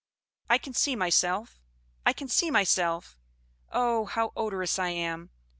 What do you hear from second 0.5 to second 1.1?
can see